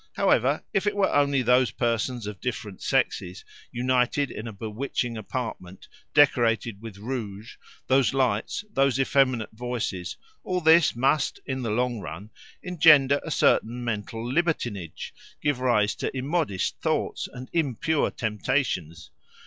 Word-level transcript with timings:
However, 0.13 0.63
if 0.73 0.87
it 0.87 0.95
were 0.95 1.13
only 1.13 1.43
those 1.43 1.69
persons 1.69 2.25
of 2.25 2.41
different 2.41 2.81
sexes 2.81 3.45
united 3.71 4.31
in 4.31 4.47
a 4.47 4.51
bewitching 4.51 5.15
apartment, 5.15 5.87
decorated 6.15 6.77
rouge, 6.81 7.55
those 7.85 8.11
lights, 8.11 8.65
those 8.73 8.99
effeminate 8.99 9.51
voices, 9.51 10.17
all 10.43 10.59
this 10.59 10.95
must, 10.95 11.39
in 11.45 11.61
the 11.61 11.69
long 11.69 11.99
run, 11.99 12.31
engender 12.63 13.21
a 13.23 13.29
certain 13.29 13.83
mental 13.83 14.25
libertinage, 14.25 15.13
give 15.39 15.59
rise 15.59 15.93
to 15.93 16.09
immodest 16.17 16.81
thoughts 16.81 17.27
and 17.31 17.47
impure 17.53 18.09
temptations. 18.09 19.11